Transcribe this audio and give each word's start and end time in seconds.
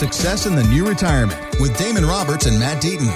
Success 0.00 0.46
in 0.46 0.54
the 0.54 0.64
New 0.64 0.88
Retirement 0.88 1.38
with 1.60 1.76
Damon 1.76 2.06
Roberts 2.06 2.46
and 2.46 2.58
Matt 2.58 2.82
Deaton. 2.82 3.10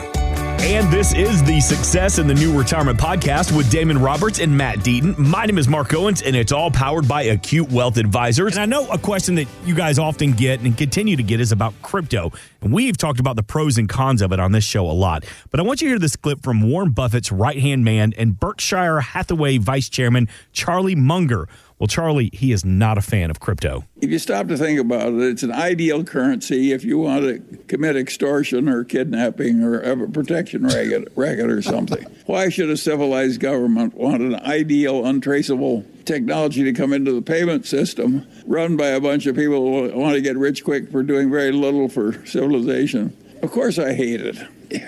And 0.61 0.93
this 0.93 1.15
is 1.15 1.43
the 1.43 1.59
Success 1.59 2.19
in 2.19 2.27
the 2.27 2.35
New 2.35 2.55
Retirement 2.59 2.99
podcast 2.99 3.57
with 3.57 3.71
Damon 3.71 3.99
Roberts 3.99 4.39
and 4.39 4.55
Matt 4.55 4.81
Deaton. 4.81 5.17
My 5.17 5.47
name 5.47 5.57
is 5.57 5.67
Mark 5.67 5.95
Owens, 5.95 6.21
and 6.21 6.37
it's 6.37 6.53
all 6.53 6.71
powered 6.71 7.09
by 7.09 7.23
Acute 7.23 7.73
Wealth 7.73 7.97
Advisors. 7.97 8.57
And 8.57 8.63
I 8.63 8.67
know 8.67 8.87
a 8.91 8.99
question 8.99 9.37
that 9.37 9.49
you 9.65 9.75
guys 9.75 9.99
often 9.99 10.33
get 10.33 10.61
and 10.61 10.77
continue 10.77 11.17
to 11.17 11.23
get 11.23 11.41
is 11.41 11.53
about 11.53 11.73
crypto. 11.81 12.33
And 12.61 12.71
we've 12.71 12.99
talked 12.99 13.19
about 13.19 13.37
the 13.37 13.43
pros 13.43 13.79
and 13.79 13.89
cons 13.89 14.21
of 14.21 14.33
it 14.33 14.39
on 14.39 14.53
this 14.53 14.65
show 14.65 14.85
a 14.85 14.93
lot. 14.93 15.25
But 15.51 15.61
I 15.61 15.63
want 15.63 15.81
you 15.81 15.89
to 15.89 15.93
hear 15.93 15.99
this 15.99 16.17
clip 16.17 16.43
from 16.43 16.69
Warren 16.71 16.91
Buffett's 16.91 17.33
right 17.33 17.59
hand 17.59 17.83
man 17.83 18.13
and 18.19 18.39
Berkshire 18.39 19.01
Hathaway 19.01 19.57
Vice 19.57 19.89
Chairman 19.89 20.29
Charlie 20.53 20.95
Munger 20.95 21.49
well, 21.85 21.89
Charlie, 21.89 22.31
he 22.33 22.51
is 22.51 22.65
not 22.65 22.97
a 22.97 23.03
fan 23.03 23.31
of 23.31 23.41
crypto. 23.41 23.85
If 24.01 24.09
you 24.09 24.19
stop 24.19 24.49
to 24.49 24.57
think 24.57 24.81
about 24.81 25.09
it, 25.09 25.21
it's 25.21 25.43
an 25.43 25.53
ideal 25.53 26.03
currency 26.03 26.73
if 26.73 26.83
you 26.83 26.97
want 26.97 27.25
to 27.25 27.59
commit 27.69 27.95
extortion 27.95 28.71
or 28.71 28.85
kidnapping 28.85 29.63
or 29.63 29.83
have 29.83 30.01
a 30.01 30.07
protection 30.07 30.63
racket, 30.67 31.13
racket 31.15 31.51
or 31.51 31.61
something. 31.61 32.03
Why 32.25 32.49
should 32.49 32.71
a 32.71 32.79
civilized 32.79 33.39
government 33.39 33.93
want 33.93 34.23
an 34.23 34.35
ideal, 34.37 35.05
untraceable 35.05 35.85
technology 36.07 36.65
to 36.65 36.73
come 36.73 36.95
into 36.95 37.13
the 37.13 37.21
payment 37.21 37.67
system 37.67 38.27
run 38.47 38.79
by 38.79 38.87
a 38.87 39.01
bunch 39.01 39.27
of 39.27 39.37
people 39.37 39.91
who 39.91 39.99
want 39.99 40.15
to 40.15 40.23
get 40.23 40.39
rich 40.39 40.65
quick 40.65 40.91
for 40.91 41.03
doing 41.03 41.31
very 41.31 41.53
little 41.53 41.91
for 41.91 42.25
civilization? 42.25 43.15
Of 43.43 43.51
course, 43.51 43.79
I 43.79 43.93
hate 43.93 44.23
it. 44.23 44.39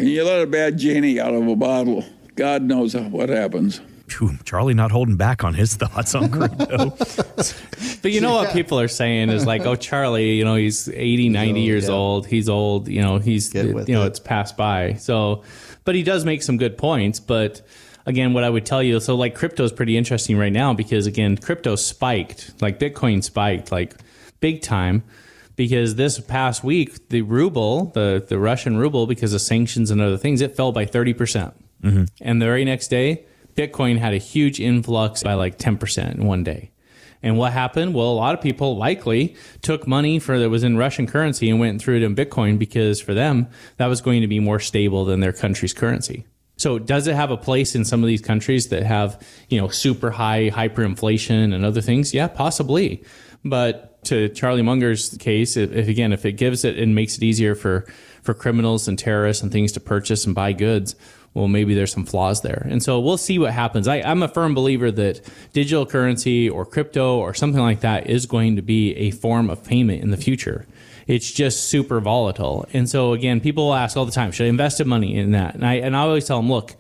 You 0.01 0.25
let 0.25 0.41
a 0.41 0.47
bad 0.47 0.79
genie 0.79 1.21
out 1.21 1.35
of 1.35 1.47
a 1.47 1.57
bottle, 1.57 2.07
God 2.37 2.63
knows 2.63 2.97
what 2.97 3.29
happens. 3.29 3.83
Charlie 4.45 4.75
not 4.75 4.91
holding 4.91 5.17
back 5.17 5.45
on 5.45 5.55
his 5.55 5.75
thoughts 5.75 6.15
on 6.15 6.31
crypto. 6.31 6.91
but 8.03 8.13
you 8.13 8.21
know 8.21 8.33
what 8.33 8.53
people 8.53 8.79
are 8.81 8.89
saying 8.89 9.31
is 9.31 9.47
like, 9.47 9.63
oh, 9.67 9.77
Charlie, 9.77 10.35
you 10.35 10.45
know, 10.45 10.55
he's 10.55 10.89
80, 10.89 11.29
90 11.29 11.61
years 11.61 11.89
yeah. 11.89 11.95
old. 11.95 12.27
He's 12.27 12.49
old. 12.49 12.89
You 12.89 13.03
know, 13.03 13.19
he's, 13.19 13.55
you 13.55 13.73
know, 13.73 14.05
it. 14.05 14.07
it's 14.07 14.21
passed 14.21 14.57
by. 14.57 14.95
So, 14.95 15.43
but 15.85 15.95
he 15.95 16.03
does 16.03 16.25
make 16.25 16.43
some 16.43 16.57
good 16.57 16.79
points. 16.79 17.21
But 17.21 17.63
again, 18.07 18.33
what 18.33 18.45
I 18.45 18.51
would 18.51 18.65
tell 18.65 18.83
you, 18.83 19.01
so 19.01 19.15
like 19.17 19.35
crypto 19.35 19.65
is 19.65 19.73
pretty 19.73 19.97
interesting 19.97 20.39
right 20.39 20.53
now 20.53 20.73
because 20.73 21.07
again, 21.07 21.37
crypto 21.37 21.77
spiked, 21.77 22.61
like 22.63 22.79
Bitcoin 22.79 23.23
spiked 23.23 23.73
like 23.73 23.95
big 24.41 24.63
time 24.63 25.03
because 25.57 25.97
this 25.97 26.21
past 26.21 26.63
week, 26.63 27.09
the 27.09 27.23
ruble, 27.23 27.87
the, 27.87 28.25
the 28.27 28.39
Russian 28.39 28.77
ruble, 28.77 29.07
because 29.07 29.33
of 29.33 29.41
sanctions 29.41 29.91
and 29.91 30.01
other 30.01 30.19
things, 30.19 30.41
it 30.41 30.55
fell 30.55 30.73
by 30.73 30.87
30%. 30.87 31.17
percent 31.17 31.55
mm 31.83 31.93
hmm 31.93 32.05
And 32.21 32.41
the 32.41 32.47
very 32.47 32.65
next 32.65 32.89
day, 32.89 33.27
Bitcoin 33.57 33.99
had 33.99 34.15
a 34.15 34.19
huge 34.19 34.61
influx 34.61 35.23
by 35.23 35.35
like 35.35 35.59
10% 35.59 36.15
in 36.15 36.27
one 36.27 36.45
day. 36.45 36.71
And 37.23 37.39
what 37.39 37.53
happened? 37.53 37.95
Well, 37.95 38.11
a 38.11 38.15
lot 38.15 38.35
of 38.35 38.41
people 38.41 38.77
likely 38.77 39.35
took 39.63 39.87
money 39.87 40.19
for 40.19 40.39
that 40.39 40.51
was 40.51 40.63
in 40.63 40.77
Russian 40.77 41.07
currency 41.07 41.51
and 41.51 41.59
went 41.59 41.81
threw 41.81 41.97
it 41.97 42.03
in 42.03 42.15
Bitcoin 42.15 42.59
because 42.59 43.01
for 43.01 43.15
them 43.15 43.49
that 43.79 43.87
was 43.87 44.01
going 44.01 44.21
to 44.21 44.29
be 44.29 44.39
more 44.39 44.61
stable 44.61 45.05
than 45.05 45.21
their 45.21 45.33
country's 45.33 45.73
currency. 45.73 46.27
So 46.59 46.79
does 46.79 47.07
it 47.07 47.15
have 47.15 47.31
a 47.31 47.37
place 47.37 47.75
in 47.75 47.85
some 47.85 48.03
of 48.03 48.07
these 48.07 48.23
countries 48.23 48.69
that 48.69 48.83
have, 48.83 49.21
you 49.49 49.61
know, 49.61 49.69
super 49.69 50.11
high 50.11 50.51
hyperinflation 50.51 51.55
and 51.55 51.65
other 51.65 51.81
things? 51.81 52.15
Yeah, 52.15 52.29
possibly. 52.29 53.05
But 53.45 54.03
to 54.05 54.29
Charlie 54.31 54.63
Munger's 54.63 55.17
case, 55.19 55.57
if 55.57 55.89
again, 55.89 56.13
if 56.13 56.25
it 56.25 56.33
gives 56.33 56.65
it 56.65 56.79
and 56.79 56.95
makes 56.95 57.17
it 57.17 57.23
easier 57.23 57.55
for 57.55 57.87
for 58.23 58.35
criminals 58.35 58.89
and 58.89 58.99
terrorists 58.99 59.43
and 59.43 59.53
things 59.53 59.73
to 59.73 59.81
purchase 59.81 60.27
and 60.27 60.35
buy 60.35 60.53
goods, 60.53 60.97
well, 61.37 61.49
maybe 61.49 61.75
there's 61.75 61.93
some 61.93 62.07
flaws 62.07 62.41
there. 62.41 62.67
And 62.71 62.83
so 62.83 62.99
we'll 62.99 63.19
see 63.19 63.39
what 63.39 63.53
happens. 63.53 63.87
I, 63.87 63.97
am 63.97 64.23
a 64.23 64.29
firm 64.29 64.55
believer 64.55 64.91
that 64.91 65.21
digital 65.53 65.85
currency 65.85 66.49
or 66.49 66.65
crypto 66.65 67.19
or 67.19 67.35
something 67.35 67.61
like 67.61 67.81
that 67.81 68.09
is 68.09 68.25
going 68.25 68.57
to 68.57 68.63
be 68.63 68.97
a 68.97 69.11
form 69.11 69.51
of 69.51 69.63
payment 69.63 70.03
in 70.03 70.11
the 70.11 70.17
future. 70.17 70.67
It's 71.07 71.31
just 71.31 71.65
super 71.65 72.01
volatile. 72.01 72.67
And 72.73 72.89
so 72.89 73.13
again, 73.13 73.41
people 73.43 73.75
ask 73.75 73.99
all 73.99 74.07
the 74.07 74.13
time, 74.13 74.33
should 74.33 74.47
I 74.47 74.49
invest 74.49 74.81
in 74.81 74.89
money 74.89 75.15
in 75.15 75.33
that? 75.33 75.55
And 75.55 75.67
I, 75.67 75.75
and 75.75 75.95
I 75.95 76.01
always 76.01 76.25
tell 76.25 76.39
them, 76.39 76.49
look, 76.51 76.75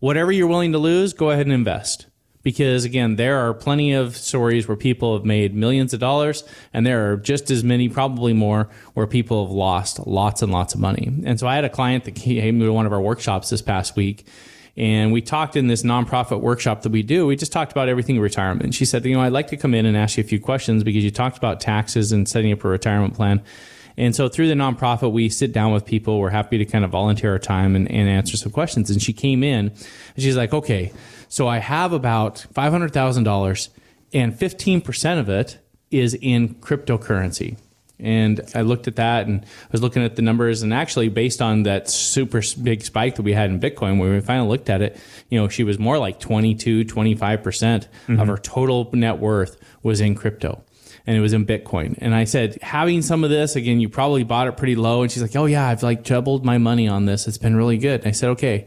whatever 0.00 0.32
you're 0.32 0.46
willing 0.46 0.72
to 0.72 0.78
lose, 0.78 1.12
go 1.12 1.30
ahead 1.30 1.44
and 1.44 1.52
invest 1.52 2.06
because 2.42 2.84
again 2.84 3.16
there 3.16 3.38
are 3.38 3.54
plenty 3.54 3.92
of 3.92 4.16
stories 4.16 4.68
where 4.68 4.76
people 4.76 5.16
have 5.16 5.24
made 5.24 5.54
millions 5.54 5.92
of 5.92 6.00
dollars 6.00 6.44
and 6.72 6.86
there 6.86 7.10
are 7.10 7.16
just 7.16 7.50
as 7.50 7.64
many 7.64 7.88
probably 7.88 8.32
more 8.32 8.68
where 8.94 9.06
people 9.06 9.46
have 9.46 9.52
lost 9.52 10.06
lots 10.06 10.42
and 10.42 10.52
lots 10.52 10.74
of 10.74 10.80
money. 10.80 11.12
And 11.24 11.38
so 11.38 11.46
i 11.46 11.54
had 11.54 11.64
a 11.64 11.70
client 11.70 12.04
that 12.04 12.14
came 12.14 12.60
to 12.60 12.72
one 12.72 12.86
of 12.86 12.92
our 12.92 13.00
workshops 13.00 13.50
this 13.50 13.62
past 13.62 13.96
week 13.96 14.26
and 14.76 15.12
we 15.12 15.20
talked 15.20 15.56
in 15.56 15.66
this 15.66 15.82
nonprofit 15.82 16.40
workshop 16.40 16.82
that 16.82 16.92
we 16.92 17.02
do 17.02 17.26
we 17.26 17.36
just 17.36 17.52
talked 17.52 17.72
about 17.72 17.88
everything 17.88 18.20
retirement. 18.20 18.74
She 18.74 18.84
said 18.84 19.04
you 19.04 19.14
know 19.14 19.22
i'd 19.22 19.32
like 19.32 19.48
to 19.48 19.56
come 19.56 19.74
in 19.74 19.86
and 19.86 19.96
ask 19.96 20.16
you 20.16 20.24
a 20.24 20.26
few 20.26 20.40
questions 20.40 20.84
because 20.84 21.04
you 21.04 21.10
talked 21.10 21.36
about 21.36 21.60
taxes 21.60 22.12
and 22.12 22.28
setting 22.28 22.52
up 22.52 22.64
a 22.64 22.68
retirement 22.68 23.14
plan 23.14 23.42
and 23.98 24.14
so 24.14 24.28
through 24.28 24.46
the 24.46 24.54
nonprofit, 24.54 25.10
we 25.10 25.28
sit 25.28 25.52
down 25.52 25.72
with 25.72 25.84
people. 25.84 26.20
We're 26.20 26.30
happy 26.30 26.56
to 26.56 26.64
kind 26.64 26.84
of 26.84 26.92
volunteer 26.92 27.32
our 27.32 27.38
time 27.40 27.74
and, 27.74 27.90
and 27.90 28.08
answer 28.08 28.36
some 28.36 28.52
questions. 28.52 28.90
And 28.90 29.02
she 29.02 29.12
came 29.12 29.42
in 29.42 29.66
and 29.68 30.22
she's 30.22 30.36
like, 30.36 30.54
okay, 30.54 30.92
so 31.28 31.48
I 31.48 31.58
have 31.58 31.92
about 31.92 32.46
$500,000 32.54 33.68
and 34.12 34.32
15% 34.32 35.18
of 35.18 35.28
it 35.28 35.58
is 35.90 36.14
in 36.14 36.54
cryptocurrency. 36.54 37.58
And 37.98 38.40
I 38.54 38.60
looked 38.60 38.86
at 38.86 38.94
that 38.96 39.26
and 39.26 39.42
I 39.42 39.68
was 39.72 39.82
looking 39.82 40.04
at 40.04 40.14
the 40.14 40.22
numbers 40.22 40.62
and 40.62 40.72
actually 40.72 41.08
based 41.08 41.42
on 41.42 41.64
that 41.64 41.90
super 41.90 42.40
big 42.62 42.82
spike 42.82 43.16
that 43.16 43.22
we 43.22 43.32
had 43.32 43.50
in 43.50 43.58
Bitcoin, 43.58 43.98
when 43.98 44.12
we 44.12 44.20
finally 44.20 44.48
looked 44.48 44.70
at 44.70 44.80
it, 44.80 44.96
you 45.28 45.40
know, 45.40 45.48
she 45.48 45.64
was 45.64 45.80
more 45.80 45.98
like 45.98 46.20
22, 46.20 46.84
25% 46.84 46.86
mm 46.86 47.86
hmm 48.06 48.20
of 48.20 48.28
her 48.28 48.38
total 48.38 48.88
net 48.92 49.18
worth 49.18 49.56
was 49.82 50.00
in 50.00 50.14
crypto 50.14 50.62
and 51.08 51.16
it 51.16 51.20
was 51.20 51.32
in 51.32 51.46
Bitcoin. 51.46 51.96
And 52.02 52.14
I 52.14 52.24
said, 52.24 52.58
having 52.60 53.00
some 53.00 53.24
of 53.24 53.30
this, 53.30 53.56
again, 53.56 53.80
you 53.80 53.88
probably 53.88 54.24
bought 54.24 54.46
it 54.46 54.58
pretty 54.58 54.76
low. 54.76 55.00
And 55.00 55.10
she's 55.10 55.22
like, 55.22 55.34
oh 55.36 55.46
yeah, 55.46 55.66
I've 55.66 55.82
like 55.82 56.04
doubled 56.04 56.44
my 56.44 56.58
money 56.58 56.86
on 56.86 57.06
this. 57.06 57.26
It's 57.26 57.38
been 57.38 57.56
really 57.56 57.78
good. 57.78 58.00
And 58.00 58.08
I 58.08 58.10
said, 58.10 58.28
okay, 58.32 58.66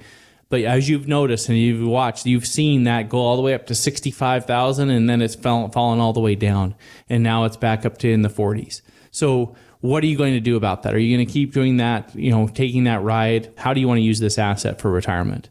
but 0.50 0.62
as 0.62 0.90
you've 0.90 1.08
noticed 1.08 1.50
and 1.50 1.58
you've 1.60 1.88
watched, 1.88 2.26
you've 2.26 2.48
seen 2.48 2.86
that 2.86 3.10
go 3.10 3.20
all 3.20 3.36
the 3.36 3.44
way 3.44 3.54
up 3.54 3.68
to 3.68 3.76
65,000 3.76 4.90
and 4.90 5.08
then 5.08 5.22
it's 5.22 5.36
fallen 5.36 6.00
all 6.00 6.14
the 6.14 6.20
way 6.20 6.34
down. 6.34 6.74
And 7.08 7.22
now 7.22 7.44
it's 7.44 7.58
back 7.58 7.86
up 7.86 8.00
to 8.00 8.12
in 8.12 8.24
the 8.24 8.30
40s. 8.30 8.82
So 9.12 9.56
what 9.82 10.04
are 10.04 10.08
you 10.08 10.18
going 10.18 10.34
to 10.34 10.40
do 10.40 10.56
about 10.56 10.82
that? 10.82 10.96
Are 10.96 11.00
you 11.00 11.16
going 11.16 11.28
to 11.28 11.32
keep 11.32 11.54
doing 11.54 11.78
that, 11.78 12.16
you 12.16 12.32
know, 12.32 12.48
taking 12.48 12.86
that 12.86 13.04
ride? 13.04 13.54
How 13.56 13.76
do 13.76 13.80
you 13.80 13.88
want 13.88 14.00
to 14.00 14.04
use 14.04 14.20
this 14.20 14.40
asset 14.40 14.82
for 14.82 14.90
retirement? 14.90 15.48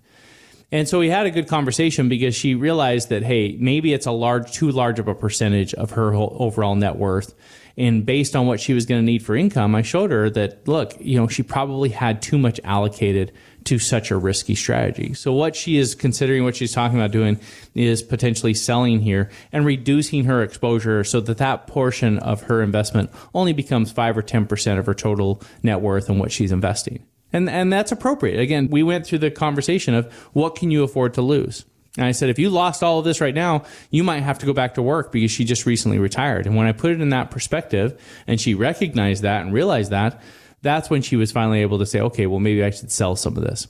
And 0.72 0.88
so 0.88 1.00
we 1.00 1.10
had 1.10 1.26
a 1.26 1.31
good 1.31 1.48
conversation 1.48 2.08
because 2.08 2.34
she 2.34 2.54
realized 2.54 3.08
that, 3.08 3.25
hey, 3.25 3.56
maybe 3.58 3.92
it's 3.92 4.06
a 4.06 4.12
large, 4.12 4.53
too 4.53 4.70
large 4.70 5.00
of 5.00 5.08
a 5.08 5.14
percentage 5.14 5.75
of 5.75 5.92
her 5.92 6.14
overall 6.14 6.76
net 6.76 6.97
worth. 6.97 7.34
And 7.76 8.04
based 8.04 8.36
on 8.36 8.47
what 8.47 8.60
she 8.60 8.75
was 8.75 8.86
going 8.86 9.00
to 9.00 9.04
need 9.04 9.25
for 9.25 9.34
income, 9.34 9.75
I 9.75 9.82
showed 9.82 10.10
her 10.10 10.31
that, 10.31 10.69
look, 10.69 10.94
you 11.00 11.19
know, 11.19 11.28
she 11.28 11.42
probably 11.42 11.88
had 11.88 12.22
too 12.22 12.38
much 12.38 12.60
allocated 12.62 13.32
to 13.64 13.78
such 13.78 14.10
a 14.10 14.16
risky 14.16 14.54
strategy. 14.54 15.14
So 15.14 15.32
what 15.32 15.56
she 15.56 15.76
is 15.76 15.94
considering, 15.94 16.44
what 16.44 16.56
she's 16.56 16.72
talking 16.72 16.98
about 16.98 17.10
doing 17.10 17.41
is 17.75 18.02
potentially 18.02 18.54
selling 18.54 19.00
here 19.00 19.31
and 19.52 19.64
reducing 19.64 20.25
her 20.25 20.42
exposure 20.42 21.04
so 21.04 21.20
that 21.20 21.38
that 21.38 21.66
portion 21.66 22.19
of 22.19 22.42
her 22.42 22.62
investment 22.62 23.10
only 23.34 23.52
becomes 23.52 23.92
five 23.92 24.16
or 24.16 24.22
10% 24.22 24.78
of 24.78 24.87
her 24.87 24.94
total 24.94 25.42
net 25.62 25.81
worth 25.81 26.08
and 26.08 26.20
what 26.20 26.32
she's 26.32 26.52
investing. 26.52 27.04
And, 27.32 27.48
and 27.48 27.72
that's 27.72 27.92
appropriate. 27.92 28.41
Again, 28.41 28.68
we 28.70 28.82
went 28.82 29.06
through 29.06 29.18
the 29.18 29.30
conversation 29.30 29.94
of 29.94 30.12
what 30.32 30.56
can 30.56 30.70
you 30.70 30.82
afford 30.82 31.14
to 31.14 31.22
lose? 31.22 31.64
And 31.96 32.06
I 32.06 32.12
said, 32.12 32.28
if 32.28 32.38
you 32.38 32.50
lost 32.50 32.82
all 32.82 33.00
of 33.00 33.04
this 33.04 33.20
right 33.20 33.34
now, 33.34 33.64
you 33.91 34.04
might 34.04 34.20
have 34.20 34.38
to 34.41 34.46
go 34.46 34.52
back 34.52 34.74
to 34.74 34.82
work 34.82 35.10
because 35.10 35.30
she 35.30 35.44
just 35.44 35.66
recently 35.66 35.98
retired. 35.98 36.46
And 36.46 36.56
when 36.56 36.66
I 36.66 36.72
put 36.72 36.92
it 36.92 37.00
in 37.00 37.08
that 37.10 37.30
perspective 37.30 38.00
and 38.26 38.40
she 38.40 38.54
recognized 38.54 39.22
that 39.22 39.42
and 39.42 39.52
realized 39.52 39.90
that, 39.90 40.20
that's 40.62 40.88
when 40.88 41.02
she 41.02 41.16
was 41.16 41.32
finally 41.32 41.62
able 41.62 41.78
to 41.78 41.86
say, 41.86 42.00
okay, 42.00 42.26
well, 42.26 42.38
maybe 42.38 42.62
I 42.62 42.70
should 42.70 42.92
sell 42.92 43.16
some 43.16 43.36
of 43.36 43.42
this. 43.42 43.66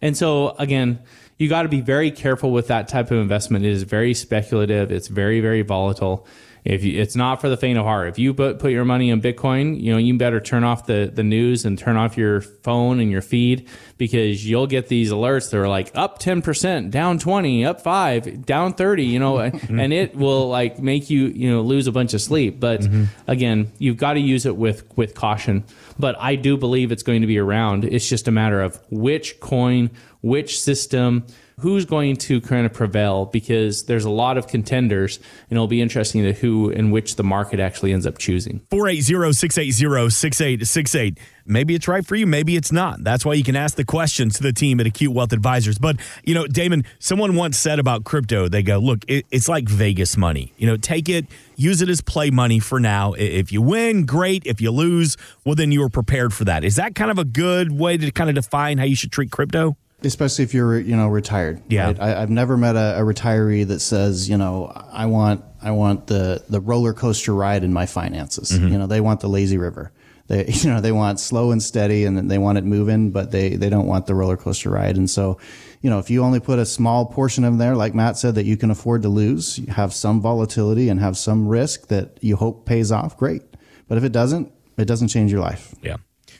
And 0.00 0.16
so 0.16 0.50
again, 0.58 1.00
you 1.36 1.48
got 1.48 1.62
to 1.62 1.68
be 1.68 1.80
very 1.80 2.10
careful 2.10 2.52
with 2.52 2.68
that 2.68 2.88
type 2.88 3.10
of 3.10 3.18
investment. 3.18 3.64
It 3.64 3.72
is 3.72 3.82
very 3.82 4.14
speculative. 4.14 4.90
It's 4.90 5.08
very, 5.08 5.40
very 5.40 5.62
volatile. 5.62 6.26
If 6.68 6.84
you, 6.84 7.00
it's 7.00 7.16
not 7.16 7.40
for 7.40 7.48
the 7.48 7.56
faint 7.56 7.78
of 7.78 7.86
heart, 7.86 8.08
if 8.08 8.18
you 8.18 8.34
put, 8.34 8.58
put 8.58 8.72
your 8.72 8.84
money 8.84 9.08
in 9.08 9.22
Bitcoin, 9.22 9.80
you 9.80 9.90
know, 9.90 9.96
you 9.96 10.18
better 10.18 10.38
turn 10.38 10.64
off 10.64 10.84
the, 10.84 11.10
the 11.10 11.22
news 11.22 11.64
and 11.64 11.78
turn 11.78 11.96
off 11.96 12.18
your 12.18 12.42
phone 12.42 13.00
and 13.00 13.10
your 13.10 13.22
feed 13.22 13.66
because 13.96 14.46
you'll 14.46 14.66
get 14.66 14.88
these 14.88 15.10
alerts 15.10 15.50
that 15.50 15.58
are 15.58 15.66
like 15.66 15.90
up 15.94 16.18
10%, 16.18 16.90
down 16.90 17.18
20, 17.18 17.64
up 17.64 17.80
five, 17.80 18.44
down 18.44 18.74
30, 18.74 19.02
you 19.02 19.18
know, 19.18 19.38
and 19.38 19.94
it 19.94 20.14
will 20.14 20.50
like 20.50 20.78
make 20.78 21.08
you, 21.08 21.28
you 21.28 21.50
know, 21.50 21.62
lose 21.62 21.86
a 21.86 21.92
bunch 21.92 22.12
of 22.12 22.20
sleep. 22.20 22.60
But 22.60 22.82
mm-hmm. 22.82 23.04
again, 23.26 23.72
you've 23.78 23.96
got 23.96 24.12
to 24.12 24.20
use 24.20 24.44
it 24.44 24.58
with, 24.58 24.84
with 24.94 25.14
caution. 25.14 25.64
But 25.98 26.16
I 26.18 26.34
do 26.34 26.58
believe 26.58 26.92
it's 26.92 27.02
going 27.02 27.22
to 27.22 27.26
be 27.26 27.38
around. 27.38 27.86
It's 27.86 28.06
just 28.06 28.28
a 28.28 28.30
matter 28.30 28.60
of 28.60 28.78
which 28.90 29.40
coin, 29.40 29.90
which 30.20 30.60
system, 30.60 31.24
who's 31.58 31.84
going 31.84 32.16
to 32.16 32.40
kind 32.40 32.64
of 32.64 32.72
prevail 32.72 33.26
because 33.26 33.84
there's 33.84 34.04
a 34.04 34.10
lot 34.10 34.38
of 34.38 34.46
contenders 34.46 35.18
and 35.50 35.56
it'll 35.56 35.66
be 35.66 35.80
interesting 35.80 36.22
to 36.22 36.32
who 36.32 36.70
and 36.70 36.92
which 36.92 37.16
the 37.16 37.24
market 37.24 37.58
actually 37.60 37.92
ends 37.92 38.06
up 38.06 38.18
choosing. 38.18 38.60
480-680-6868. 38.70 41.18
Maybe 41.44 41.74
it's 41.74 41.88
right 41.88 42.06
for 42.06 42.14
you, 42.14 42.26
maybe 42.26 42.56
it's 42.56 42.70
not. 42.70 43.02
That's 43.02 43.24
why 43.24 43.32
you 43.32 43.42
can 43.42 43.56
ask 43.56 43.76
the 43.76 43.84
questions 43.84 44.36
to 44.36 44.42
the 44.42 44.52
team 44.52 44.80
at 44.80 44.86
Acute 44.86 45.12
Wealth 45.12 45.32
Advisors. 45.32 45.78
But, 45.78 45.96
you 46.22 46.34
know, 46.34 46.46
Damon, 46.46 46.84
someone 46.98 47.34
once 47.34 47.58
said 47.58 47.78
about 47.78 48.04
crypto, 48.04 48.48
they 48.48 48.62
go, 48.62 48.78
look, 48.78 48.98
it, 49.08 49.24
it's 49.30 49.48
like 49.48 49.66
Vegas 49.68 50.16
money. 50.16 50.52
You 50.58 50.66
know, 50.66 50.76
take 50.76 51.08
it, 51.08 51.26
use 51.56 51.80
it 51.80 51.88
as 51.88 52.02
play 52.02 52.30
money 52.30 52.60
for 52.60 52.78
now. 52.78 53.14
If 53.14 53.50
you 53.50 53.62
win, 53.62 54.04
great. 54.04 54.46
If 54.46 54.60
you 54.60 54.70
lose, 54.70 55.16
well, 55.44 55.54
then 55.54 55.72
you 55.72 55.80
were 55.80 55.88
prepared 55.88 56.34
for 56.34 56.44
that. 56.44 56.64
Is 56.64 56.76
that 56.76 56.94
kind 56.94 57.10
of 57.10 57.18
a 57.18 57.24
good 57.24 57.72
way 57.72 57.96
to 57.96 58.10
kind 58.10 58.28
of 58.28 58.36
define 58.36 58.76
how 58.78 58.84
you 58.84 58.94
should 58.94 59.10
treat 59.10 59.32
crypto? 59.32 59.76
Especially 60.04 60.44
if 60.44 60.54
you're 60.54 60.78
you 60.78 60.96
know 60.96 61.08
retired. 61.08 61.62
Yeah, 61.68 61.86
right? 61.86 62.00
I, 62.00 62.20
have 62.20 62.30
never 62.30 62.56
met 62.56 62.76
a, 62.76 63.00
a, 63.00 63.02
retiree 63.02 63.66
that 63.66 63.80
says 63.80 64.28
you 64.28 64.36
know 64.36 64.72
I 64.92 65.06
want 65.06 65.44
I 65.62 65.72
want 65.72 66.06
the 66.06 66.44
the 66.48 66.60
roller 66.60 66.92
coaster 66.92 67.34
ride 67.34 67.64
in 67.64 67.72
my 67.72 67.86
finances. 67.86 68.50
Mm-hmm. 68.50 68.68
You 68.68 68.78
know 68.78 68.86
they 68.86 69.00
want 69.00 69.20
the 69.20 69.28
lazy 69.28 69.58
river. 69.58 69.92
They 70.28 70.46
you 70.48 70.70
know 70.70 70.80
they 70.80 70.92
want 70.92 71.20
slow 71.20 71.50
and 71.50 71.62
steady 71.62 72.04
and 72.04 72.30
they 72.30 72.38
want 72.38 72.58
it 72.58 72.64
moving, 72.64 73.10
but 73.10 73.30
they 73.30 73.50
they 73.50 73.68
don't 73.68 73.86
want 73.86 74.06
the 74.06 74.14
roller 74.14 74.36
coaster 74.36 74.70
ride. 74.70 74.96
And 74.96 75.08
so. 75.08 75.38
You 75.80 75.90
know, 75.90 76.00
if 76.00 76.10
you 76.10 76.24
only 76.24 76.40
put 76.40 76.58
a 76.58 76.66
small 76.66 77.06
portion 77.06 77.44
of 77.44 77.58
there, 77.58 77.76
like 77.76 77.94
Matt 77.94 78.16
said, 78.16 78.34
that 78.34 78.46
you 78.46 78.56
can 78.56 78.72
afford 78.72 79.02
to 79.02 79.08
lose, 79.08 79.64
have 79.68 79.94
some 79.94 80.20
volatility 80.20 80.88
and 80.88 80.98
have 80.98 81.16
some 81.16 81.46
risk 81.46 81.86
that 81.86 82.18
you 82.20 82.34
hope 82.34 82.66
pays 82.66 82.90
off, 82.90 83.16
great. 83.16 83.42
But 83.86 83.96
if 83.96 84.02
it 84.02 84.10
doesn't, 84.10 84.52
it 84.76 84.86
doesn't 84.86 85.06
change 85.06 85.30
your 85.30 85.40
life. 85.40 85.76
Yeah. 85.80 85.98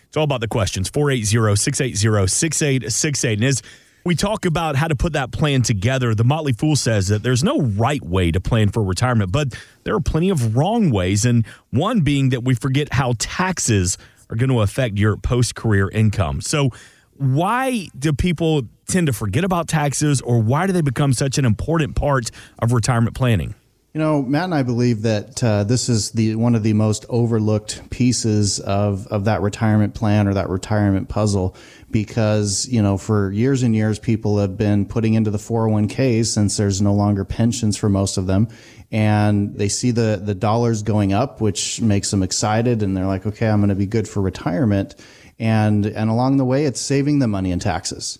It's 0.09 0.17
all 0.17 0.25
about 0.25 0.41
the 0.41 0.49
questions 0.49 0.89
480 0.89 1.57
680 1.57 2.29
6868. 2.29 3.33
And 3.39 3.45
as 3.45 3.63
we 4.05 4.15
talk 4.15 4.47
about 4.47 4.75
how 4.75 4.89
to 4.89 4.97
put 4.97 5.13
that 5.13 5.33
plan 5.33 5.63
together, 5.63 6.15
the 6.15 6.25
Motley 6.25 6.55
Fool 6.55 6.77
says 6.77 7.09
that 7.09 7.23
there's 7.23 7.45
no 7.45 7.61
right 7.61 8.03
way 8.03 8.31
to 8.31 8.41
plan 8.41 8.71
for 8.71 8.83
retirement, 8.83 9.33
but 9.33 9.55
there 9.85 9.95
are 9.95 10.01
plenty 10.01 10.31
of 10.31 10.57
wrong 10.57 10.91
ways. 10.91 11.27
And 11.27 11.47
one 11.71 12.01
being 12.01 12.31
that 12.31 12.43
we 12.43 12.55
forget 12.55 12.93
how 12.93 13.15
taxes 13.19 13.99
are 14.31 14.37
going 14.37 14.51
to 14.51 14.63
affect 14.63 14.99
your 14.99 15.17
post 15.17 15.55
career 15.55 15.91
income. 15.91 16.41
So, 16.41 16.71
why 17.17 17.89
do 17.99 18.13
people 18.13 18.63
tend 18.87 19.09
to 19.09 19.13
forget 19.13 19.45
about 19.45 19.69
taxes, 19.69 20.21
or 20.21 20.41
why 20.41 20.67
do 20.67 20.73
they 20.73 20.81
become 20.81 21.13
such 21.13 21.37
an 21.37 21.45
important 21.45 21.97
part 21.97 22.31
of 22.61 22.73
retirement 22.73 23.15
planning? 23.17 23.55
You 23.95 24.01
know, 24.01 24.21
Matt 24.21 24.45
and 24.45 24.55
I 24.55 24.63
believe 24.65 25.03
that 25.03 25.43
uh, 25.43 25.65
this 25.65 25.89
is 25.89 26.11
the 26.11 26.35
one 26.35 26.55
of 26.55 26.63
the 26.63 26.75
most 26.75 27.07
overlooked 27.09 27.89
pieces 27.89 28.61
of, 28.61 29.07
of 29.07 29.25
that 29.25 29.41
retirement 29.41 29.95
plan 29.95 30.29
or 30.29 30.35
that 30.35 30.51
retirement 30.51 31.09
puzzle 31.09 31.57
because, 31.91 32.69
you 32.69 32.83
know, 32.83 32.99
for 32.99 33.33
years 33.33 33.63
and 33.63 33.75
years, 33.75 33.99
people 33.99 34.39
have 34.39 34.59
been 34.59 34.85
putting 34.85 35.15
into 35.15 35.31
the 35.31 35.39
401ks 35.39 36.27
since 36.27 36.59
there's 36.59 36.83
no 36.83 36.93
longer 36.93 37.25
pensions 37.25 37.79
for 37.79 37.89
most 37.89 38.19
of 38.19 38.27
them. 38.27 38.49
And 38.93 39.57
they 39.57 39.69
see 39.69 39.91
the, 39.91 40.21
the 40.23 40.35
dollars 40.35 40.83
going 40.83 41.15
up, 41.15 41.41
which 41.41 41.81
makes 41.81 42.11
them 42.11 42.23
excited. 42.23 42.83
And 42.83 42.95
they're 42.95 43.07
like, 43.07 43.25
okay, 43.25 43.49
I'm 43.49 43.61
going 43.61 43.71
to 43.71 43.75
be 43.75 43.87
good 43.87 44.07
for 44.07 44.21
retirement. 44.21 44.97
And, 45.39 45.87
and 45.87 46.11
along 46.11 46.37
the 46.37 46.45
way, 46.45 46.67
it's 46.67 46.81
saving 46.81 47.21
them 47.21 47.31
money 47.31 47.53
in 47.53 47.59
taxes. 47.59 48.19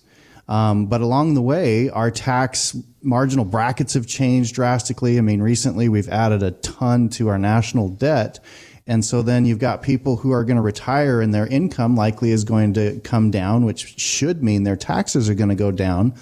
Um, 0.49 0.87
but 0.87 1.01
along 1.01 1.35
the 1.35 1.41
way, 1.43 1.89
our 1.91 2.09
tax 2.09 2.75
marginal 3.03 3.45
brackets 3.45 3.93
have 3.93 4.07
changed 4.07 4.55
drastically. 4.55 5.19
I 5.19 5.21
mean, 5.21 5.41
recently 5.41 5.87
we've 5.87 6.09
added 6.09 6.41
a 6.41 6.51
ton 6.51 7.07
to 7.09 7.29
our 7.29 7.37
national 7.37 7.87
debt. 7.89 8.39
And 8.87 9.05
so 9.05 9.21
then 9.21 9.45
you've 9.45 9.59
got 9.59 9.83
people 9.83 10.17
who 10.17 10.31
are 10.31 10.43
going 10.43 10.55
to 10.55 10.63
retire 10.63 11.21
and 11.21 11.31
their 11.31 11.45
income 11.45 11.95
likely 11.95 12.31
is 12.31 12.43
going 12.43 12.73
to 12.73 12.99
come 13.01 13.29
down, 13.29 13.63
which 13.63 13.99
should 13.99 14.43
mean 14.43 14.63
their 14.63 14.75
taxes 14.75 15.29
are 15.29 15.35
going 15.35 15.49
to 15.49 15.55
go 15.55 15.69
down. 15.71 16.15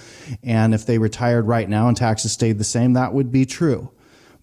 And 0.44 0.74
if 0.74 0.86
they 0.86 0.98
retired 0.98 1.48
right 1.48 1.70
now 1.70 1.88
and 1.88 1.96
taxes 1.96 2.34
stayed 2.34 2.58
the 2.58 2.66
same, 2.66 2.92
that 2.94 3.14
would 3.14 3.32
be 3.32 3.46
true. 3.46 3.90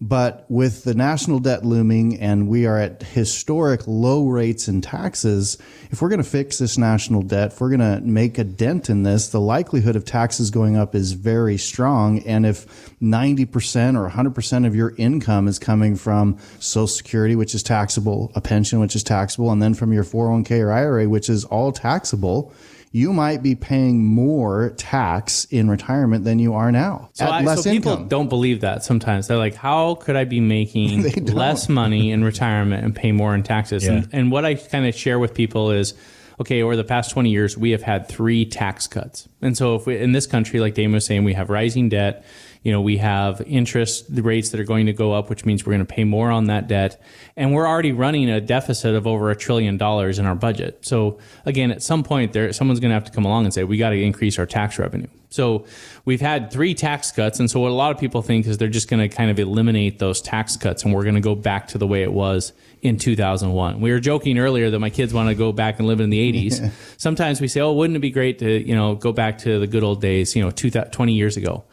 But 0.01 0.45
with 0.49 0.83
the 0.83 0.93
national 0.93 1.39
debt 1.39 1.65
looming 1.65 2.19
and 2.19 2.47
we 2.47 2.65
are 2.65 2.77
at 2.77 3.01
historic 3.01 3.87
low 3.87 4.27
rates 4.27 4.67
in 4.67 4.81
taxes, 4.81 5.57
if 5.89 6.01
we're 6.01 6.09
going 6.09 6.21
to 6.21 6.29
fix 6.29 6.57
this 6.57 6.77
national 6.77 7.21
debt, 7.21 7.53
if 7.53 7.61
we're 7.61 7.75
going 7.75 7.79
to 7.79 8.01
make 8.01 8.37
a 8.37 8.43
dent 8.43 8.89
in 8.89 9.03
this, 9.03 9.29
the 9.29 9.39
likelihood 9.39 9.95
of 9.95 10.03
taxes 10.03 10.51
going 10.51 10.75
up 10.75 10.95
is 10.95 11.13
very 11.13 11.57
strong. 11.57 12.19
And 12.19 12.45
if 12.45 12.65
90% 12.99 13.97
or 13.97 14.09
100% 14.09 14.67
of 14.67 14.75
your 14.75 14.93
income 14.97 15.47
is 15.47 15.59
coming 15.59 15.95
from 15.95 16.37
Social 16.59 16.87
Security, 16.87 17.35
which 17.35 17.55
is 17.55 17.63
taxable, 17.63 18.31
a 18.35 18.41
pension, 18.41 18.79
which 18.79 18.95
is 18.95 19.03
taxable, 19.03 19.51
and 19.51 19.61
then 19.61 19.73
from 19.73 19.93
your 19.93 20.03
401k 20.03 20.59
or 20.61 20.71
IRA, 20.71 21.07
which 21.07 21.29
is 21.29 21.45
all 21.45 21.71
taxable, 21.71 22.53
you 22.91 23.11
might 23.11 23.43
be 23.43 23.55
paying 23.55 24.05
more 24.05 24.73
tax 24.77 25.45
in 25.45 25.69
retirement 25.69 26.23
than 26.23 26.39
you 26.39 26.53
are 26.53 26.71
now 26.71 27.09
so, 27.13 27.25
I, 27.25 27.55
so 27.55 27.69
people 27.69 27.93
income. 27.93 28.07
don't 28.07 28.29
believe 28.29 28.61
that 28.61 28.83
sometimes. 28.83 29.27
They're 29.27 29.37
like, 29.37 29.55
how 29.55 29.95
could 29.95 30.15
I 30.15 30.25
be 30.25 30.39
making 30.39 31.03
less 31.25 31.69
money 31.69 32.11
in 32.11 32.23
retirement 32.23 32.83
and 32.83 32.95
pay 32.95 33.11
more 33.11 33.33
in 33.33 33.43
taxes? 33.43 33.85
Yeah. 33.85 33.93
And, 33.93 34.09
and 34.11 34.31
what 34.31 34.45
I 34.45 34.55
kind 34.55 34.85
of 34.85 34.95
share 34.95 35.19
with 35.19 35.33
people 35.33 35.71
is, 35.71 35.93
okay, 36.39 36.61
over 36.61 36.75
the 36.75 36.83
past 36.83 37.11
20 37.11 37.29
years, 37.29 37.57
we 37.57 37.71
have 37.71 37.83
had 37.83 38.07
three 38.07 38.45
tax 38.45 38.87
cuts. 38.87 39.29
And 39.41 39.57
so 39.57 39.75
if 39.75 39.85
we, 39.85 39.97
in 39.97 40.11
this 40.11 40.27
country, 40.27 40.59
like 40.59 40.73
Damon 40.73 40.93
was 40.93 41.05
saying, 41.05 41.23
we 41.23 41.33
have 41.33 41.49
rising 41.49 41.89
debt, 41.89 42.25
you 42.65 42.71
know, 42.71 42.81
we 42.81 42.97
have 42.97 43.41
interest 43.45 44.07
rates 44.09 44.49
that 44.49 44.59
are 44.59 44.65
going 44.65 44.87
to 44.87 44.93
go 44.93 45.13
up, 45.13 45.29
which 45.29 45.45
means 45.45 45.63
we're 45.63 45.73
going 45.73 45.85
to 45.85 45.93
pay 45.93 46.03
more 46.03 46.31
on 46.31 46.45
that 46.45 46.67
debt. 46.67 46.99
And 47.37 47.53
we're 47.53 47.67
already 47.67 47.91
running 47.91 48.27
a 48.27 48.41
deficit 48.41 48.95
of 48.95 49.05
over 49.05 49.29
a 49.29 49.35
trillion 49.35 49.77
dollars 49.77 50.17
in 50.17 50.25
our 50.25 50.33
budget. 50.33 50.79
So 50.81 51.19
again, 51.45 51.69
at 51.69 51.83
some 51.83 52.01
point 52.01 52.33
there, 52.33 52.51
someone's 52.53 52.79
going 52.79 52.89
to 52.89 52.95
have 52.95 53.03
to 53.03 53.11
come 53.11 53.23
along 53.23 53.45
and 53.45 53.53
say, 53.53 53.63
we 53.63 53.77
got 53.77 53.91
to 53.91 54.01
increase 54.01 54.39
our 54.39 54.47
tax 54.47 54.79
revenue. 54.79 55.05
So 55.29 55.67
we've 56.05 56.21
had 56.21 56.49
three 56.49 56.73
tax 56.73 57.11
cuts. 57.11 57.39
And 57.39 57.51
so 57.51 57.59
what 57.59 57.69
a 57.69 57.75
lot 57.75 57.91
of 57.91 57.99
people 57.99 58.23
think 58.23 58.47
is 58.47 58.57
they're 58.57 58.67
just 58.67 58.89
going 58.89 59.07
to 59.07 59.15
kind 59.15 59.29
of 59.29 59.37
eliminate 59.37 59.99
those 59.99 60.19
tax 60.19 60.57
cuts 60.57 60.83
and 60.83 60.91
we're 60.91 61.03
going 61.03 61.13
to 61.13 61.21
go 61.21 61.35
back 61.35 61.67
to 61.67 61.77
the 61.77 61.85
way 61.85 62.01
it 62.01 62.11
was 62.11 62.51
in 62.81 62.97
2001. 62.97 63.79
We 63.79 63.91
were 63.91 63.99
joking 63.99 64.39
earlier 64.39 64.71
that 64.71 64.79
my 64.79 64.89
kids 64.89 65.13
want 65.13 65.29
to 65.29 65.35
go 65.35 65.51
back 65.51 65.77
and 65.77 65.87
live 65.87 66.01
in 66.01 66.09
the 66.09 66.49
80s. 66.49 66.71
Sometimes 66.97 67.39
we 67.39 67.47
say, 67.47 67.61
oh, 67.61 67.73
wouldn't 67.73 67.97
it 67.97 67.99
be 67.99 68.09
great 68.09 68.39
to, 68.39 68.67
you 68.67 68.73
know, 68.73 68.95
go 68.95 69.13
back 69.13 69.37
to 69.39 69.59
the 69.59 69.67
good 69.67 69.83
old 69.83 70.01
days, 70.01 70.35
you 70.35 70.43
know, 70.43 70.49
20 70.49 71.13
years 71.13 71.37
ago 71.37 71.63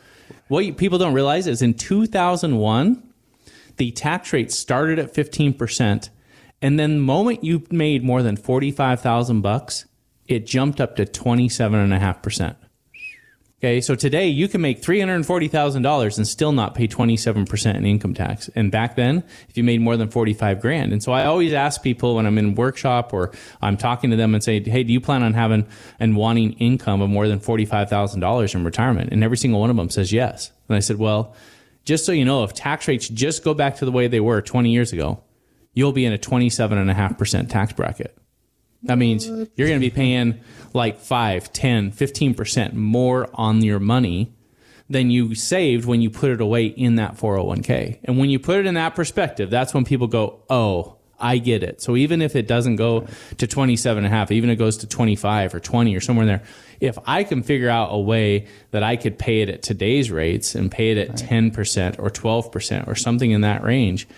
what 0.52 0.76
people 0.76 0.99
don't 0.99 1.14
realize 1.14 1.46
is 1.46 1.62
in 1.62 1.72
2001, 1.72 3.02
the 3.78 3.90
tax 3.90 4.34
rate 4.34 4.52
started 4.52 4.99
at 4.99 5.14
15%. 5.14 6.10
And 6.60 6.78
then 6.78 6.96
the 6.96 7.00
moment 7.00 7.43
you 7.43 7.64
made 7.70 8.04
more 8.04 8.22
than 8.22 8.37
45,000 8.37 9.40
bucks, 9.40 9.87
it 10.26 10.46
jumped 10.46 10.78
up 10.78 10.94
to 10.96 11.06
27.5%. 11.06 12.56
Okay, 13.64 13.81
so 13.81 13.94
today 13.94 14.26
you 14.26 14.49
can 14.49 14.61
make 14.61 14.82
$340,000 14.82 16.17
and 16.17 16.26
still 16.26 16.50
not 16.50 16.75
pay 16.75 16.88
27% 16.88 17.76
in 17.76 17.87
income 17.87 18.12
tax. 18.12 18.50
And 18.56 18.73
back 18.73 18.97
then, 18.97 19.23
if 19.49 19.56
you 19.56 19.62
made 19.62 19.81
more 19.81 19.97
than 19.97 20.09
45 20.09 20.61
grand. 20.61 20.91
And 20.91 21.00
so 21.00 21.12
I 21.12 21.26
always 21.26 21.53
ask 21.53 21.81
people 21.81 22.17
when 22.17 22.26
I'm 22.26 22.38
in 22.38 22.56
workshop 22.56 23.12
or 23.12 23.31
I'm 23.61 23.76
talking 23.76 24.11
to 24.11 24.17
them 24.17 24.35
and 24.35 24.43
say, 24.43 24.59
"Hey, 24.59 24.82
do 24.82 24.93
you 24.93 25.00
plan 25.00 25.23
on 25.23 25.35
having 25.35 25.64
and 26.00 26.17
wanting 26.17 26.55
income 26.55 27.00
of 27.03 27.09
more 27.09 27.29
than 27.29 27.38
$45,000 27.38 28.53
in 28.56 28.64
retirement?" 28.64 29.11
And 29.12 29.23
every 29.23 29.37
single 29.37 29.61
one 29.61 29.70
of 29.70 29.76
them 29.76 29.91
says 29.91 30.12
yes. 30.12 30.50
And 30.69 30.75
I 30.75 30.81
said, 30.81 30.99
"Well, 30.99 31.32
just 31.85 32.05
so 32.05 32.11
you 32.11 32.25
know, 32.25 32.43
if 32.43 32.55
tax 32.55 32.88
rates 32.88 33.09
just 33.09 33.44
go 33.44 33.55
back 33.55 33.76
to 33.76 33.85
the 33.85 33.93
way 33.93 34.09
they 34.09 34.19
were 34.19 34.43
20 34.43 34.73
years 34.73 34.93
ago, 34.93 35.20
you'll 35.73 35.93
be 35.93 36.05
in 36.05 36.12
a 36.12 36.19
27.5% 36.19 37.49
tax 37.49 37.73
bracket." 37.73 38.19
That 38.84 38.99
means 38.99 39.26
you're 39.26 39.68
going 39.68 39.80
to 39.80 39.87
be 39.87 39.90
paying 39.90 40.40
like 40.75 40.99
5, 40.99 41.52
10, 41.52 41.92
15% 41.92 42.73
more 42.73 43.28
on 43.35 43.62
your 43.62 43.78
money 43.78 44.35
than 44.90 45.11
you 45.11 45.35
saved 45.35 45.87
when 45.87 46.02
you 46.02 46.11
put 46.11 46.30
it 46.30 46.40
away 46.40 46.66
in 46.66 46.97
that 46.97 47.16
401k. 47.16 48.00
And 48.04 48.18
when 48.18 48.30
you 48.30 48.38
put 48.38 48.59
it 48.59 48.66
in 48.66 48.75
that 48.75 48.95
perspective, 48.95 49.50
that's 49.50 49.73
when 49.73 49.85
people 49.85 50.06
go, 50.06 50.40
"Oh, 50.50 50.97
I 51.18 51.38
get 51.38 51.62
it." 51.62 51.80
So 51.80 51.97
even 51.97 52.21
if 52.21 52.35
it 52.35 52.47
doesn't 52.47 52.76
go 52.76 53.06
to 53.38 53.47
27 53.47 54.04
and 54.04 54.12
a 54.12 54.16
half, 54.16 54.30
even 54.33 54.50
if 54.50 54.54
it 54.54 54.59
goes 54.59 54.76
to 54.78 54.87
25 54.87 55.54
or 55.54 55.61
20 55.61 55.95
or 55.95 56.00
somewhere 56.00 56.25
in 56.25 56.28
there, 56.28 56.42
if 56.80 56.99
I 57.06 57.23
can 57.23 57.42
figure 57.42 57.71
out 57.71 57.90
a 57.92 57.99
way 57.99 58.47
that 58.73 58.83
I 58.83 58.97
could 58.97 59.18
pay 59.18 59.40
it 59.40 59.49
at 59.49 59.62
today's 59.62 60.11
rates 60.11 60.54
and 60.54 60.71
pay 60.71 60.90
it 60.90 60.99
at 60.99 61.16
10% 61.16 61.99
or 61.99 62.11
12% 62.11 62.88
or 62.88 62.95
something 62.97 63.30
in 63.30 63.42
that 63.42 63.62
range, 63.62 64.09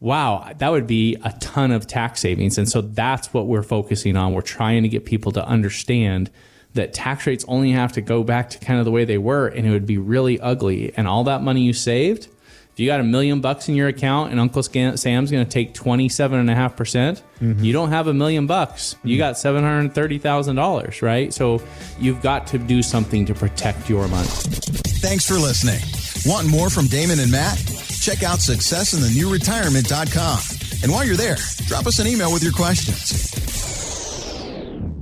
wow, 0.00 0.52
that 0.58 0.70
would 0.70 0.86
be 0.86 1.16
a 1.24 1.32
ton 1.40 1.72
of 1.72 1.86
tax 1.86 2.20
savings. 2.20 2.58
And 2.58 2.68
so 2.68 2.80
that's 2.80 3.32
what 3.34 3.46
we're 3.46 3.62
focusing 3.62 4.16
on. 4.16 4.32
We're 4.32 4.42
trying 4.42 4.82
to 4.84 4.88
get 4.88 5.04
people 5.04 5.32
to 5.32 5.44
understand 5.44 6.30
that 6.74 6.92
tax 6.92 7.26
rates 7.26 7.44
only 7.48 7.72
have 7.72 7.92
to 7.94 8.00
go 8.00 8.22
back 8.22 8.50
to 8.50 8.58
kind 8.58 8.78
of 8.78 8.84
the 8.84 8.90
way 8.90 9.04
they 9.04 9.18
were 9.18 9.48
and 9.48 9.66
it 9.66 9.70
would 9.70 9.86
be 9.86 9.98
really 9.98 10.38
ugly. 10.40 10.92
And 10.96 11.08
all 11.08 11.24
that 11.24 11.42
money 11.42 11.62
you 11.62 11.72
saved, 11.72 12.28
if 12.72 12.82
you 12.82 12.86
got 12.86 13.00
a 13.00 13.04
million 13.04 13.40
bucks 13.40 13.68
in 13.68 13.74
your 13.74 13.88
account 13.88 14.30
and 14.30 14.38
Uncle 14.38 14.62
Sam's 14.62 15.30
going 15.32 15.44
to 15.44 15.50
take 15.50 15.74
27.5%, 15.74 16.76
percent 16.76 17.22
mm 17.40 17.54
hmm 17.54 17.64
you 17.64 17.72
don't 17.72 17.88
have 17.88 18.06
a 18.06 18.14
million 18.14 18.46
bucks. 18.46 18.94
You 19.02 19.18
got 19.18 19.34
$730,000, 19.34 21.02
right? 21.02 21.32
So 21.34 21.60
you've 21.98 22.22
got 22.22 22.46
to 22.48 22.58
do 22.58 22.82
something 22.82 23.26
to 23.26 23.34
protect 23.34 23.90
your 23.90 24.06
money. 24.06 24.28
Thanks 24.28 25.26
for 25.26 25.34
listening. 25.34 25.80
Want 26.24 26.48
more 26.48 26.70
from 26.70 26.86
Damon 26.86 27.18
and 27.18 27.32
Matt? 27.32 27.87
Check 28.00 28.22
out 28.22 28.38
successinthenewretirement.com. 28.38 30.82
And 30.82 30.92
while 30.92 31.04
you're 31.04 31.16
there, 31.16 31.36
drop 31.66 31.86
us 31.86 31.98
an 31.98 32.06
email 32.06 32.32
with 32.32 32.42
your 32.42 32.52
questions. 32.52 33.47